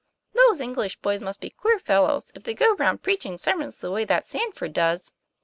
"Those 0.33 0.59
English 0.59 0.97
boys 0.97 1.21
must 1.21 1.39
be 1.39 1.51
queer 1.51 1.77
fellows, 1.77 2.31
if 2.33 2.41
they 2.41 2.55
go 2.55 2.73
round 2.73 3.03
preaching 3.03 3.37
sermons 3.37 3.77
the 3.81 3.91
way 3.91 4.03
that 4.05 4.25
Sandford 4.25 4.73
does. 4.73 5.11